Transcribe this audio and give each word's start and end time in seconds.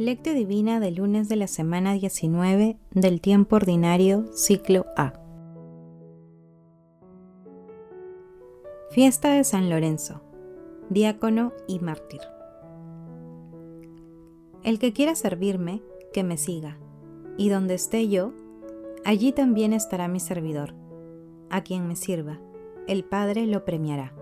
Lectio 0.00 0.32
Divina 0.32 0.80
del 0.80 0.94
lunes 0.94 1.28
de 1.28 1.36
la 1.36 1.46
semana 1.46 1.92
19 1.92 2.78
del 2.92 3.20
tiempo 3.20 3.56
ordinario, 3.56 4.32
ciclo 4.32 4.86
A. 4.96 5.12
Fiesta 8.92 9.34
de 9.34 9.44
San 9.44 9.68
Lorenzo, 9.68 10.22
diácono 10.88 11.52
y 11.68 11.80
mártir. 11.80 12.22
El 14.62 14.78
que 14.78 14.94
quiera 14.94 15.14
servirme, 15.14 15.82
que 16.14 16.24
me 16.24 16.38
siga, 16.38 16.78
y 17.36 17.50
donde 17.50 17.74
esté 17.74 18.08
yo, 18.08 18.32
allí 19.04 19.32
también 19.32 19.74
estará 19.74 20.08
mi 20.08 20.18
servidor. 20.18 20.72
A 21.50 21.62
quien 21.62 21.86
me 21.86 21.94
sirva, 21.94 22.40
el 22.88 23.04
Padre 23.04 23.46
lo 23.46 23.66
premiará. 23.66 24.14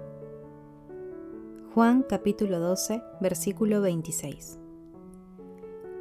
Juan 1.73 2.03
capítulo 2.03 2.59
12, 2.59 3.01
versículo 3.20 3.81
26. 3.81 4.59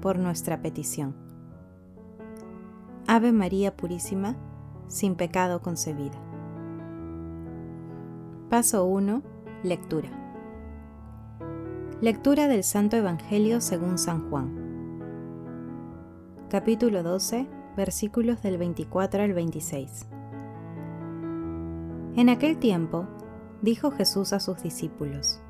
por 0.00 0.18
nuestra 0.18 0.62
petición. 0.62 1.14
Ave 3.06 3.32
María 3.32 3.76
Purísima, 3.76 4.36
sin 4.88 5.14
pecado 5.14 5.60
concebida. 5.60 6.18
Paso 8.48 8.84
1. 8.84 9.22
Lectura. 9.62 10.08
Lectura 12.00 12.48
del 12.48 12.64
Santo 12.64 12.96
Evangelio 12.96 13.60
según 13.60 13.98
San 13.98 14.30
Juan. 14.30 14.56
Capítulo 16.48 17.02
12, 17.02 17.46
versículos 17.76 18.42
del 18.42 18.58
24 18.58 19.22
al 19.22 19.34
26. 19.34 20.08
En 22.16 22.28
aquel 22.28 22.58
tiempo, 22.58 23.06
dijo 23.62 23.90
Jesús 23.90 24.32
a 24.32 24.40
sus 24.40 24.62
discípulos, 24.62 25.40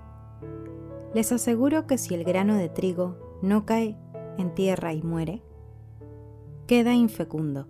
Les 1.14 1.32
aseguro 1.32 1.86
que 1.86 1.98
si 1.98 2.14
el 2.14 2.24
grano 2.24 2.56
de 2.56 2.68
trigo 2.68 3.16
no 3.42 3.64
cae 3.64 3.96
en 4.38 4.54
tierra 4.54 4.92
y 4.92 5.02
muere, 5.02 5.42
queda 6.66 6.94
infecundo, 6.94 7.68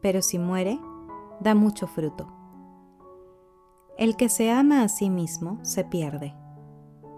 pero 0.00 0.22
si 0.22 0.38
muere, 0.38 0.78
da 1.40 1.54
mucho 1.54 1.86
fruto. 1.86 2.28
El 3.96 4.16
que 4.16 4.28
se 4.28 4.50
ama 4.50 4.82
a 4.82 4.88
sí 4.88 5.10
mismo 5.10 5.58
se 5.62 5.84
pierde, 5.84 6.34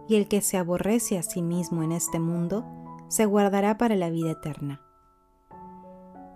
y 0.09 0.17
el 0.17 0.29
que 0.29 0.41
se 0.41 0.57
aborrece 0.57 1.19
a 1.19 1.23
sí 1.23 1.43
mismo 1.43 1.83
en 1.83 1.93
este 1.93 2.19
mundo 2.19 2.65
se 3.09 3.27
guardará 3.27 3.77
para 3.77 3.97
la 3.97 4.09
vida 4.09 4.31
eterna. 4.31 4.81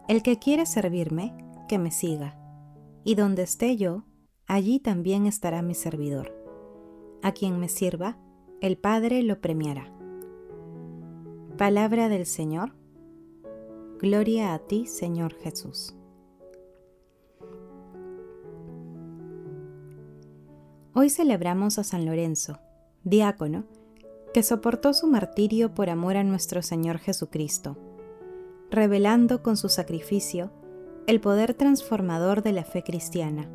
El 0.06 0.22
que 0.22 0.38
quiere 0.38 0.66
servirme, 0.66 1.34
que 1.66 1.78
me 1.78 1.90
siga, 1.90 2.36
y 3.04 3.14
donde 3.14 3.42
esté 3.42 3.76
yo, 3.76 4.04
allí 4.46 4.80
también 4.80 5.26
estará 5.26 5.62
mi 5.62 5.74
servidor. 5.74 6.32
A 7.22 7.32
quien 7.32 7.58
me 7.58 7.70
sirva, 7.70 8.18
el 8.60 8.76
Padre 8.76 9.22
lo 9.22 9.40
premiará. 9.40 9.93
Palabra 11.58 12.08
del 12.08 12.26
Señor. 12.26 12.72
Gloria 14.00 14.54
a 14.54 14.58
ti, 14.58 14.86
Señor 14.86 15.34
Jesús. 15.34 15.94
Hoy 20.94 21.10
celebramos 21.10 21.78
a 21.78 21.84
San 21.84 22.06
Lorenzo, 22.06 22.58
diácono, 23.04 23.66
que 24.32 24.42
soportó 24.42 24.92
su 24.94 25.06
martirio 25.06 25.74
por 25.74 25.90
amor 25.90 26.16
a 26.16 26.24
nuestro 26.24 26.60
Señor 26.60 26.98
Jesucristo, 26.98 27.76
revelando 28.68 29.44
con 29.44 29.56
su 29.56 29.68
sacrificio 29.68 30.50
el 31.06 31.20
poder 31.20 31.54
transformador 31.54 32.42
de 32.42 32.50
la 32.50 32.64
fe 32.64 32.82
cristiana, 32.82 33.48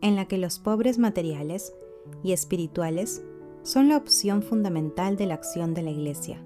en 0.00 0.14
la 0.14 0.28
que 0.28 0.38
los 0.38 0.60
pobres 0.60 0.98
materiales 0.98 1.74
y 2.22 2.30
espirituales 2.30 3.24
son 3.64 3.88
la 3.88 3.96
opción 3.96 4.44
fundamental 4.44 5.16
de 5.16 5.26
la 5.26 5.34
acción 5.34 5.74
de 5.74 5.82
la 5.82 5.90
Iglesia. 5.90 6.40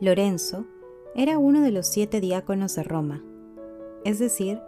Lorenzo 0.00 0.66
era 1.14 1.38
uno 1.38 1.60
de 1.60 1.70
los 1.70 1.86
siete 1.86 2.20
diáconos 2.20 2.74
de 2.74 2.82
Roma, 2.82 3.22
es 4.04 4.18
decir, 4.18 4.60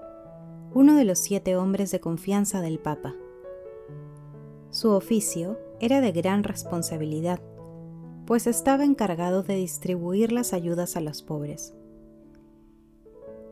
uno 0.75 0.95
de 0.97 1.05
los 1.05 1.19
siete 1.19 1.57
hombres 1.57 1.91
de 1.91 2.01
confianza 2.01 2.61
del 2.61 2.79
Papa. 2.79 3.15
Su 4.71 4.91
oficio 4.91 5.59
era 5.81 6.01
de 6.01 6.13
gran 6.13 6.45
responsabilidad, 6.45 7.41
pues 8.27 8.47
estaba 8.47 8.85
encargado 8.85 9.43
de 9.43 9.57
distribuir 9.57 10.33
las 10.33 10.53
ayudas 10.53 10.97
a 10.97 11.01
los 11.01 11.23
pobres. 11.23 11.75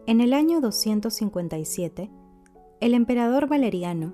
En 0.06 0.20
el 0.20 0.32
año 0.32 0.60
257, 0.60 2.10
el 2.80 2.94
emperador 2.94 3.48
Valeriano 3.48 4.12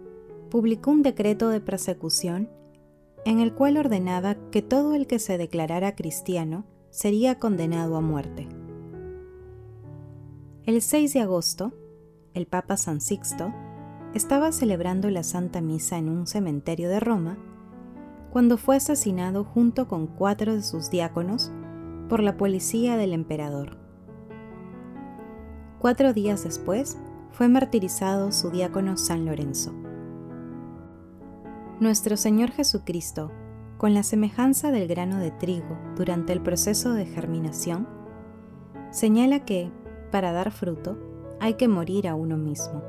publicó 0.50 0.90
un 0.90 1.02
decreto 1.02 1.48
de 1.48 1.60
persecución 1.60 2.50
en 3.25 3.40
el 3.40 3.54
cual 3.54 3.78
ordenaba 3.78 4.36
que 4.50 4.62
todo 4.62 4.94
el 4.94 5.06
que 5.06 5.19
se 5.19 5.38
declarara 5.38 5.94
cristiano 5.94 6.64
sería 6.91 7.38
condenado 7.38 7.97
a 7.97 8.00
muerte. 8.00 8.49
El 10.65 10.82
6 10.82 11.15
de 11.15 11.21
agosto, 11.21 11.72
el 12.34 12.47
Papa 12.47 12.76
San 12.76 13.00
Sixto 13.00 13.53
estaba 14.15 14.53
celebrando 14.53 15.10
la 15.10 15.22
Santa 15.22 15.60
Misa 15.60 15.99
en 15.99 16.09
un 16.09 16.26
cementerio 16.26 16.88
de 16.88 17.00
Roma 17.00 17.38
cuando 18.31 18.59
fue 18.59 18.76
asesinado 18.76 19.44
junto 19.44 19.88
con 19.88 20.06
cuatro 20.06 20.54
de 20.54 20.62
sus 20.62 20.91
diáconos 20.91 21.50
por 22.09 22.22
la 22.22 22.37
policía 22.37 22.97
del 22.97 23.12
emperador. 23.12 23.78
Cuatro 25.78 26.12
días 26.12 26.44
después 26.44 26.99
fue 27.32 27.49
martirizado 27.49 28.32
su 28.32 28.50
diácono 28.50 28.97
San 28.97 29.25
Lorenzo. 29.25 29.72
Nuestro 31.81 32.16
Señor 32.16 32.50
Jesucristo 32.50 33.31
con 33.78 33.94
la 33.94 34.03
semejanza 34.03 34.72
del 34.72 34.89
grano 34.89 35.19
de 35.19 35.31
trigo 35.31 35.78
durante 35.97 36.33
el 36.33 36.43
proceso 36.43 36.93
de 36.93 37.06
germinación, 37.06 37.89
señala 38.91 39.44
que, 39.44 39.71
para 40.11 40.33
dar 40.33 40.50
fruto, 40.50 40.99
hay 41.41 41.55
que 41.55 41.69
morir 41.69 42.09
a 42.09 42.17
uno 42.17 42.37
mismo. 42.37 42.83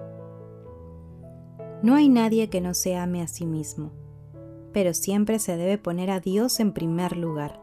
No 1.84 1.96
hay 1.96 2.10
nadie 2.10 2.50
que 2.50 2.60
no 2.60 2.74
se 2.74 2.98
ame 2.98 3.22
a 3.22 3.28
sí 3.28 3.46
mismo, 3.46 3.92
pero 4.74 4.94
siempre 4.94 5.40
se 5.40 5.56
debe 5.56 5.78
poner 5.78 6.10
a 6.10 6.20
Dios 6.20 6.60
en 6.60 6.74
primer 6.74 7.16
lugar, 7.16 7.62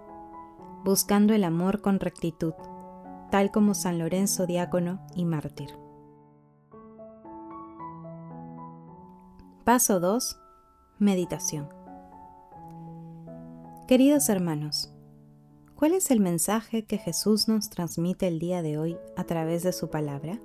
buscando 0.84 1.34
el 1.34 1.44
amor 1.44 1.80
con 1.80 1.98
rectitud, 1.98 2.54
tal 3.30 3.50
como 3.50 3.74
San 3.74 3.98
Lorenzo 3.98 4.46
diácono 4.46 5.04
y 5.14 5.24
mártir. 5.24 5.70
Paso 9.64 9.98
2. 9.98 10.38
Meditación. 11.00 11.75
Queridos 13.86 14.28
hermanos, 14.30 14.90
¿cuál 15.76 15.92
es 15.92 16.10
el 16.10 16.18
mensaje 16.18 16.86
que 16.86 16.98
Jesús 16.98 17.46
nos 17.46 17.70
transmite 17.70 18.26
el 18.26 18.40
día 18.40 18.60
de 18.60 18.78
hoy 18.78 18.96
a 19.14 19.22
través 19.22 19.62
de 19.62 19.72
su 19.72 19.90
palabra? 19.90 20.40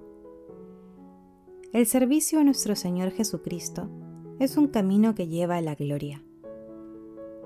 El 1.74 1.88
servicio 1.88 2.40
a 2.40 2.44
nuestro 2.44 2.76
Señor 2.76 3.10
Jesucristo 3.10 3.90
es 4.38 4.58
un 4.58 4.68
camino 4.68 5.16
que 5.16 5.28
lleva 5.28 5.58
a 5.58 5.62
la 5.62 5.74
gloria. 5.74 6.24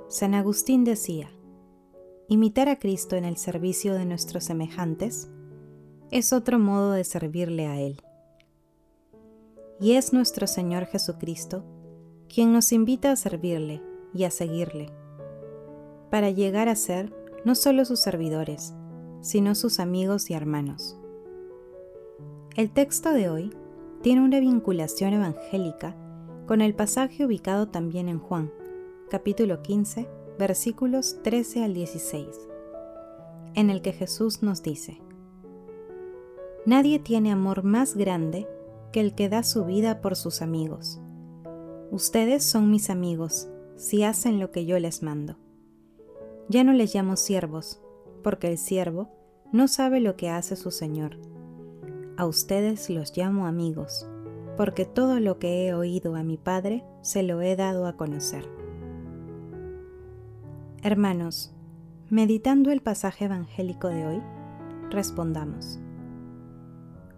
San 0.10 0.34
Agustín 0.34 0.84
decía, 0.84 1.30
imitar 2.28 2.68
a 2.68 2.78
Cristo 2.78 3.16
en 3.16 3.24
el 3.24 3.38
servicio 3.38 3.94
de 3.94 4.04
nuestros 4.04 4.44
semejantes 4.44 5.30
es 6.12 6.34
otro 6.34 6.60
modo 6.60 6.92
de 6.92 7.06
servirle 7.06 7.68
a 7.68 7.80
Él. 7.80 8.02
Y 9.80 9.94
es 9.94 10.12
nuestro 10.12 10.46
Señor 10.46 10.88
Jesucristo 10.88 11.64
quien 12.28 12.52
nos 12.52 12.74
invita 12.74 13.14
a 13.14 13.16
servirle 13.16 13.82
y 14.14 14.26
a 14.26 14.32
seguirle 14.32 14.92
para 16.10 16.30
llegar 16.30 16.70
a 16.70 16.76
ser 16.76 17.14
no 17.46 17.56
solo 17.56 17.86
sus 17.86 18.00
servidores, 18.00 18.74
sino 19.22 19.56
sus 19.56 19.80
amigos 19.80 20.30
y 20.30 20.34
hermanos. 20.34 20.98
El 22.56 22.72
texto 22.72 23.12
de 23.12 23.30
hoy 23.30 23.54
tiene 24.02 24.22
una 24.22 24.40
vinculación 24.40 25.14
evangélica 25.14 25.96
con 26.46 26.62
el 26.62 26.76
pasaje 26.76 27.26
ubicado 27.26 27.68
también 27.68 28.08
en 28.08 28.20
Juan, 28.20 28.52
capítulo 29.10 29.62
15, 29.62 30.08
versículos 30.38 31.22
13 31.24 31.64
al 31.64 31.74
16, 31.74 32.28
en 33.56 33.70
el 33.70 33.82
que 33.82 33.94
Jesús 33.94 34.44
nos 34.44 34.62
dice, 34.62 35.02
Nadie 36.66 37.00
tiene 37.00 37.32
amor 37.32 37.64
más 37.64 37.96
grande 37.96 38.48
que 38.92 39.00
el 39.02 39.14
que 39.14 39.30
da 39.30 39.44
su 39.44 39.66
vida 39.66 40.02
por 40.02 40.16
sus 40.16 40.42
amigos. 40.42 41.00
Ustedes 41.92 42.44
son 42.44 42.72
mis 42.72 42.90
amigos 42.90 43.48
si 43.76 44.04
hacen 44.04 44.40
lo 44.40 44.52
que 44.52 44.66
yo 44.66 44.80
les 44.80 45.04
mando. 45.04 45.38
Ya 46.48 46.64
no 46.64 46.74
les 46.74 46.94
llamo 46.94 47.16
siervos, 47.16 47.82
porque 48.24 48.48
el 48.48 48.58
siervo 48.58 49.10
no 49.52 49.68
sabe 49.68 50.00
lo 50.00 50.16
que 50.16 50.30
hace 50.30 50.56
su 50.56 50.70
Señor. 50.70 51.18
A 52.18 52.26
ustedes 52.26 52.90
los 52.90 53.16
llamo 53.18 53.48
amigos, 53.48 54.08
porque 54.56 54.86
todo 54.86 55.20
lo 55.20 55.40
que 55.40 55.66
he 55.66 55.74
oído 55.74 56.16
a 56.16 56.24
mi 56.24 56.38
Padre 56.38 56.86
se 57.02 57.24
lo 57.24 57.42
he 57.42 57.56
dado 57.56 57.88
a 57.88 57.98
conocer. 57.98 58.48
Hermanos, 60.84 61.52
meditando 62.10 62.72
el 62.72 62.82
pasaje 62.82 63.26
evangélico 63.26 63.88
de 63.88 64.06
hoy, 64.06 64.22
respondamos. 64.92 65.80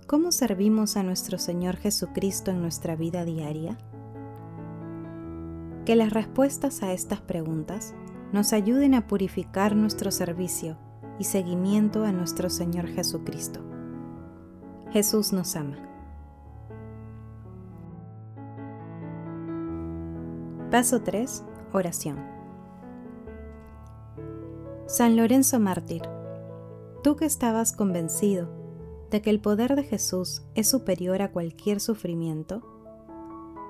¿Cómo 0.08 0.32
servimos 0.32 0.96
a 0.96 1.04
nuestro 1.04 1.38
Señor 1.38 1.76
Jesucristo 1.76 2.52
en 2.52 2.62
nuestra 2.62 2.96
vida 2.96 3.26
diaria? 3.26 3.78
Que 5.86 5.98
las 5.98 6.14
respuestas 6.14 6.82
a 6.82 6.94
estas 6.94 7.20
preguntas 7.20 7.94
nos 8.32 8.54
ayuden 8.54 8.94
a 8.94 9.08
purificar 9.08 9.76
nuestro 9.76 10.12
servicio 10.12 10.78
y 11.20 11.24
seguimiento 11.24 12.04
a 12.04 12.12
nuestro 12.12 12.50
Señor 12.50 12.88
Jesucristo. 12.88 13.62
Jesús 14.92 15.34
nos 15.34 15.56
ama. 15.56 15.78
Paso 20.72 21.02
3. 21.02 21.44
Oración. 21.72 22.18
San 24.86 25.16
Lorenzo 25.16 25.60
Mártir, 25.60 26.02
tú 27.04 27.16
que 27.16 27.26
estabas 27.26 27.72
convencido 27.72 28.50
de 29.10 29.22
que 29.22 29.30
el 29.30 29.40
poder 29.40 29.76
de 29.76 29.84
Jesús 29.84 30.44
es 30.56 30.70
superior 30.70 31.22
a 31.22 31.32
cualquier 31.32 31.80
sufrimiento, 31.80 32.62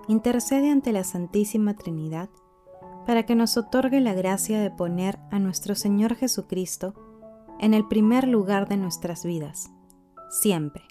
intercede 0.08 0.72
ante 0.72 0.92
la 0.92 1.04
Santísima 1.04 1.76
Trinidad 1.76 2.30
para 3.08 3.26
que 3.26 3.36
nos 3.36 3.56
otorgue 3.56 4.02
la 4.02 4.14
gracia 4.14 4.60
de 4.60 4.70
poner 4.70 5.18
a 5.32 5.40
nuestro 5.40 5.76
Señor 5.76 6.16
Jesucristo 6.16 6.94
en 7.58 7.74
el 7.74 7.88
primer 7.88 8.28
lugar 8.28 8.68
de 8.68 8.76
nuestras 8.76 9.24
vidas, 9.24 9.72
siempre. 10.30 10.84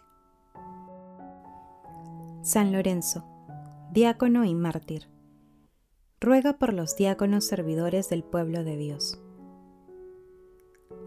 San 2.40 2.72
Lorenzo, 2.72 3.26
diácono 3.92 4.46
y 4.46 4.54
mártir, 4.54 5.10
ruega 6.18 6.54
por 6.54 6.72
los 6.72 6.96
diáconos 6.96 7.44
servidores 7.44 8.08
del 8.08 8.24
pueblo 8.24 8.64
de 8.64 8.78
Dios. 8.78 9.20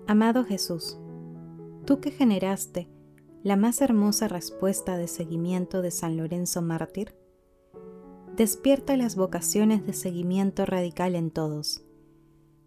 Amado 0.06 0.46
Jesús, 0.46 1.00
tú 1.86 2.02
que 2.02 2.12
generaste 2.12 2.88
la 3.42 3.56
más 3.56 3.82
hermosa 3.82 4.28
respuesta 4.28 4.96
de 4.96 5.08
seguimiento 5.08 5.82
de 5.82 5.90
San 5.90 6.18
Lorenzo 6.18 6.62
mártir, 6.62 7.16
despierta 8.40 8.96
las 8.96 9.18
vocaciones 9.18 9.86
de 9.86 9.92
seguimiento 9.92 10.66
radical 10.66 11.16
en 11.16 11.30
todos, 11.30 11.82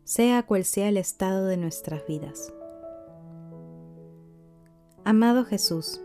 sea 0.05 0.43
cual 0.43 0.67
sea 0.67 0.91
el 0.91 0.99
estado 0.99 1.47
de 1.47 1.57
nuestras 1.57 2.07
vidas. 2.07 2.53
Amado 5.03 5.47
Jesús, 5.47 6.03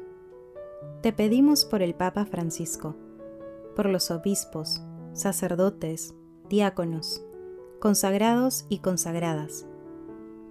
te 1.02 1.12
pedimos 1.12 1.66
por 1.66 1.81
el 1.81 1.96
Papa 1.96 2.25
Francisco, 2.25 2.96
por 3.75 3.90
los 3.90 4.10
obispos, 4.10 4.81
sacerdotes, 5.12 6.16
diáconos, 6.48 7.22
consagrados 7.81 8.66
y 8.70 8.80
consagradas, 8.80 9.66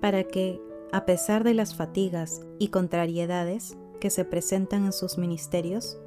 para 0.02 0.24
que, 0.24 0.60
a 0.92 1.06
pesar 1.06 1.42
de 1.42 1.54
las 1.54 1.74
fatigas 1.74 2.42
y 2.58 2.68
contrariedades 2.68 3.78
que 3.98 4.10
se 4.10 4.26
presentan 4.26 4.84
en 4.84 4.92
sus 4.92 5.16
ministerios, 5.16 5.98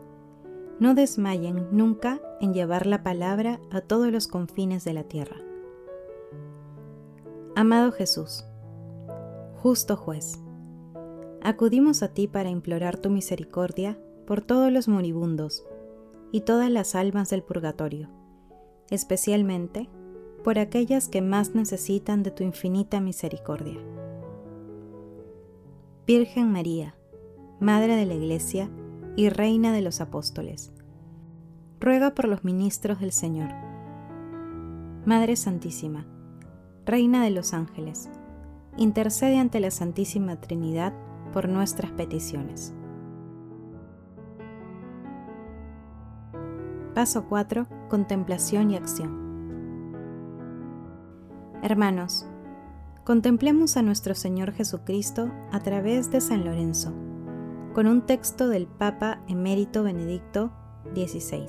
no 0.79 0.93
desmayen 0.93 1.67
nunca 1.71 2.21
en 2.39 2.53
llevar 2.53 2.85
la 2.85 3.03
palabra 3.03 3.59
a 3.71 3.81
todos 3.81 4.11
los 4.11 4.27
confines 4.27 4.83
de 4.85 4.93
la 4.93 5.03
tierra. 5.03 5.37
Amado 7.55 7.91
Jesús, 7.91 8.45
justo 9.61 9.97
juez, 9.97 10.39
acudimos 11.41 12.01
a 12.03 12.13
ti 12.13 12.27
para 12.27 12.49
implorar 12.49 12.97
tu 12.97 13.09
misericordia 13.09 13.99
por 14.25 14.41
todos 14.41 14.71
los 14.71 14.87
moribundos 14.87 15.65
y 16.31 16.41
todas 16.41 16.69
las 16.69 16.95
almas 16.95 17.29
del 17.29 17.43
purgatorio, 17.43 18.09
especialmente 18.89 19.89
por 20.43 20.59
aquellas 20.59 21.09
que 21.09 21.21
más 21.21 21.55
necesitan 21.55 22.23
de 22.23 22.31
tu 22.31 22.43
infinita 22.43 23.01
misericordia. 23.01 23.77
Virgen 26.07 26.51
María, 26.51 26.95
Madre 27.59 27.95
de 27.97 28.05
la 28.05 28.13
Iglesia 28.13 28.69
y 29.15 29.29
Reina 29.29 29.71
de 29.71 29.81
los 29.81 30.01
Apóstoles, 30.01 30.71
ruega 31.79 32.13
por 32.15 32.27
los 32.27 32.43
ministros 32.43 32.99
del 32.99 33.11
Señor. 33.11 33.49
Madre 35.05 35.35
Santísima, 35.35 36.05
Reina 36.85 37.23
de 37.23 37.31
los 37.31 37.53
Ángeles, 37.53 38.09
intercede 38.77 39.37
ante 39.37 39.59
la 39.59 39.71
Santísima 39.71 40.39
Trinidad 40.39 40.93
por 41.33 41.49
nuestras 41.49 41.91
peticiones. 41.91 42.73
Paso 46.93 47.25
4. 47.29 47.67
Contemplación 47.87 48.71
y 48.71 48.75
acción. 48.75 49.29
Hermanos, 51.61 52.25
contemplemos 53.03 53.77
a 53.77 53.81
nuestro 53.81 54.15
Señor 54.15 54.51
Jesucristo 54.53 55.31
a 55.51 55.59
través 55.59 56.11
de 56.11 56.21
San 56.21 56.45
Lorenzo, 56.45 56.93
con 57.79 57.87
un 57.87 58.01
texto 58.01 58.49
del 58.49 58.67
Papa 58.67 59.23
emérito 59.29 59.83
Benedicto 59.83 60.51
XVI. 60.95 61.47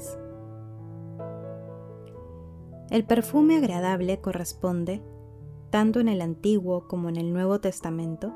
El 2.88 3.04
perfume 3.04 3.56
agradable 3.56 4.20
corresponde, 4.20 5.02
tanto 5.70 5.98
en 5.98 6.06
el 6.06 6.20
Antiguo 6.20 6.86
como 6.86 7.08
en 7.08 7.16
el 7.16 7.32
Nuevo 7.32 7.58
Testamento, 7.58 8.32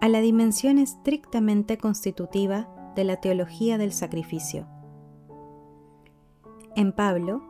a 0.00 0.08
la 0.08 0.20
dimensión 0.20 0.78
estrictamente 0.78 1.78
constitutiva 1.78 2.68
de 2.96 3.04
la 3.04 3.20
teología 3.20 3.78
del 3.78 3.92
sacrificio. 3.92 4.66
En 6.74 6.92
Pablo, 6.92 7.40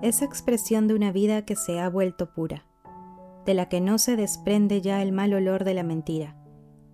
es 0.00 0.22
expresión 0.22 0.88
de 0.88 0.94
una 0.94 1.12
vida 1.12 1.44
que 1.44 1.54
se 1.54 1.80
ha 1.80 1.90
vuelto 1.90 2.32
pura, 2.32 2.64
de 3.44 3.52
la 3.52 3.68
que 3.68 3.82
no 3.82 3.98
se 3.98 4.16
desprende 4.16 4.80
ya 4.80 5.02
el 5.02 5.12
mal 5.12 5.34
olor 5.34 5.64
de 5.64 5.74
la 5.74 5.82
mentira 5.82 6.34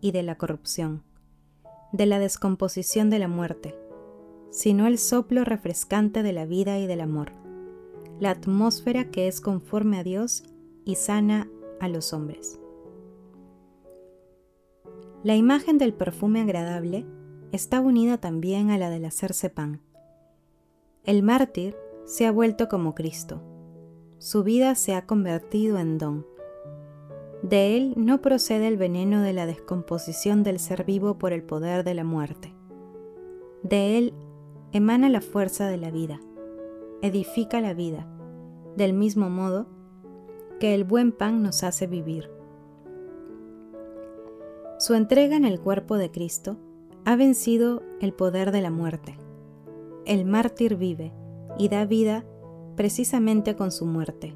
y 0.01 0.11
de 0.11 0.25
la 0.25 0.35
corrupción, 0.35 1.06
de 1.93 2.07
la 2.07 2.19
descomposición 2.19 3.11
de 3.11 3.19
la 3.19 3.29
muerte, 3.29 3.75
sino 4.51 4.87
el 4.87 4.99
soplo 4.99 5.45
refrescante 5.45 6.23
de 6.23 6.33
la 6.33 6.47
vida 6.47 6.79
y 6.79 6.87
del 6.87 7.01
amor, 7.01 7.33
la 8.19 8.31
atmósfera 8.31 9.11
que 9.11 9.29
es 9.29 9.41
conforme 9.41 9.99
a 9.99 10.05
Dios 10.05 10.45
y 10.85 10.95
sana 10.97 11.49
a 11.81 11.89
los 11.89 12.13
hombres. 12.13 12.59
La 15.23 15.35
imagen 15.35 15.79
del 15.79 15.93
perfume 15.93 16.41
agradable 16.41 17.07
está 17.53 17.81
unida 17.81 18.19
también 18.19 18.71
a 18.71 18.79
la 18.79 18.91
del 18.91 19.05
hacerse 19.05 19.51
pan. 19.51 19.81
El 21.05 21.23
mártir 21.23 21.77
se 22.05 22.27
ha 22.27 22.33
vuelto 22.33 22.69
como 22.69 22.95
Cristo. 22.95 23.43
Su 24.19 24.45
vida 24.45 24.75
se 24.75 24.95
ha 24.95 25.07
convertido 25.07 25.79
en 25.79 25.99
don. 25.99 26.27
De 27.49 27.77
él 27.77 27.95
no 27.97 28.21
procede 28.21 28.67
el 28.67 28.77
veneno 28.77 29.23
de 29.23 29.33
la 29.33 29.47
descomposición 29.47 30.43
del 30.43 30.59
ser 30.59 30.85
vivo 30.85 31.17
por 31.17 31.33
el 31.33 31.45
poder 31.45 31.85
de 31.85 31.95
la 31.95 32.03
muerte. 32.03 32.53
De 33.63 33.97
él 33.97 34.15
emana 34.73 35.09
la 35.09 35.21
fuerza 35.21 35.69
de 35.69 35.77
la 35.77 35.93
vida, 35.93 36.21
edifica 37.03 37.61
la 37.61 37.73
vida, 37.73 38.09
del 38.77 38.95
mismo 38.95 39.31
modo 39.31 39.69
que 40.59 40.75
el 40.75 40.83
buen 40.83 41.13
pan 41.13 41.45
nos 41.45 41.63
hace 41.63 41.87
vivir. 41.87 42.29
Su 44.81 44.95
entrega 44.95 45.37
en 45.37 45.45
el 45.45 45.61
cuerpo 45.61 45.99
de 45.99 46.11
Cristo 46.11 46.57
ha 47.05 47.15
vencido 47.15 47.85
el 48.01 48.13
poder 48.13 48.51
de 48.51 48.61
la 48.61 48.73
muerte. 48.73 49.21
El 50.05 50.25
mártir 50.25 50.75
vive 50.75 51.13
y 51.59 51.69
da 51.69 51.85
vida 51.85 52.25
precisamente 52.75 53.55
con 53.55 53.71
su 53.71 53.87
muerte, 53.87 54.35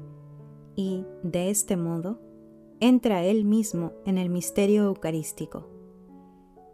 y, 0.77 1.05
de 1.23 1.49
este 1.49 1.75
modo, 1.75 2.30
entra 2.81 3.23
él 3.23 3.45
mismo 3.45 3.93
en 4.05 4.17
el 4.17 4.29
misterio 4.29 4.85
eucarístico. 4.85 5.69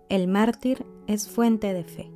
El 0.07 0.29
mártir 0.29 0.85
es 1.05 1.29
fuente 1.29 1.73
de 1.73 1.83
fe. 1.83 2.11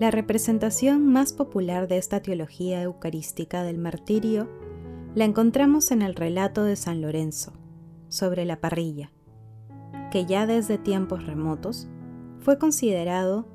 La 0.00 0.10
representación 0.10 1.06
más 1.06 1.34
popular 1.34 1.86
de 1.86 1.98
esta 1.98 2.22
teología 2.22 2.80
eucarística 2.82 3.62
del 3.62 3.76
martirio 3.76 4.48
la 5.14 5.26
encontramos 5.26 5.90
en 5.90 6.00
el 6.00 6.14
relato 6.14 6.64
de 6.64 6.76
San 6.76 7.02
Lorenzo, 7.02 7.52
sobre 8.08 8.46
la 8.46 8.60
parrilla, 8.60 9.12
que 10.10 10.24
ya 10.24 10.46
desde 10.46 10.78
tiempos 10.78 11.26
remotos 11.26 11.88
fue 12.40 12.58
considerado 12.58 13.46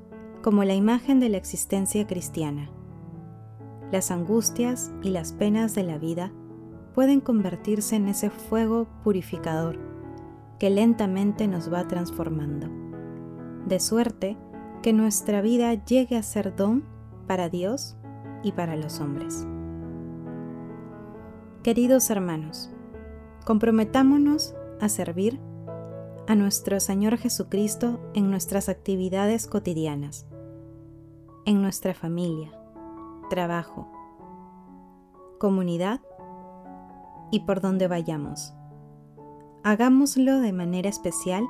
como 0.42 0.62
la 0.62 0.74
imagen 0.74 1.18
de 1.18 1.28
la 1.28 1.38
existencia 1.38 2.06
cristiana. 2.06 2.70
Las 3.90 4.12
angustias 4.12 4.92
y 5.02 5.10
las 5.10 5.32
penas 5.32 5.74
de 5.74 5.82
la 5.82 5.98
vida 5.98 6.30
pueden 6.94 7.20
convertirse 7.20 7.96
en 7.96 8.08
ese 8.08 8.30
fuego 8.30 8.86
purificador 9.02 9.78
que 10.58 10.70
lentamente 10.70 11.48
nos 11.48 11.72
va 11.72 11.86
transformando, 11.88 12.68
de 13.66 13.80
suerte 13.80 14.38
que 14.82 14.92
nuestra 14.92 15.42
vida 15.42 15.74
llegue 15.84 16.16
a 16.16 16.22
ser 16.22 16.54
don 16.54 16.84
para 17.26 17.48
Dios 17.48 17.96
y 18.42 18.52
para 18.52 18.76
los 18.76 19.00
hombres. 19.00 19.46
Queridos 21.62 22.10
hermanos, 22.10 22.70
comprometámonos 23.44 24.54
a 24.80 24.88
servir 24.88 25.40
a 26.28 26.34
nuestro 26.34 26.78
Señor 26.78 27.18
Jesucristo 27.18 28.00
en 28.14 28.30
nuestras 28.30 28.68
actividades 28.68 29.46
cotidianas, 29.46 30.26
en 31.44 31.60
nuestra 31.60 31.94
familia, 31.94 32.52
trabajo, 33.30 33.90
comunidad 35.38 36.00
y 37.34 37.40
por 37.40 37.60
donde 37.60 37.88
vayamos. 37.88 38.54
Hagámoslo 39.64 40.38
de 40.38 40.52
manera 40.52 40.88
especial 40.88 41.44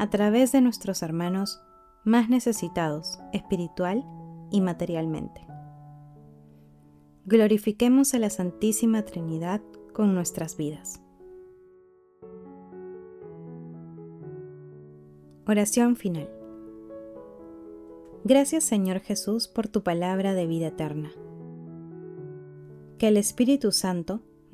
a 0.00 0.10
través 0.10 0.50
de 0.50 0.60
nuestros 0.60 1.00
hermanos 1.00 1.62
más 2.04 2.28
necesitados 2.28 3.20
espiritual 3.32 4.04
y 4.50 4.60
materialmente. 4.60 5.46
Glorifiquemos 7.24 8.14
a 8.14 8.18
la 8.18 8.30
Santísima 8.30 9.02
Trinidad 9.02 9.62
con 9.92 10.12
nuestras 10.12 10.56
vidas. 10.56 11.00
Oración 15.46 15.94
final. 15.94 16.28
Gracias 18.24 18.64
Señor 18.64 18.98
Jesús 18.98 19.46
por 19.46 19.68
tu 19.68 19.84
palabra 19.84 20.34
de 20.34 20.48
vida 20.48 20.66
eterna. 20.66 21.12
Que 22.98 23.06
el 23.06 23.16
Espíritu 23.16 23.70
Santo 23.70 24.22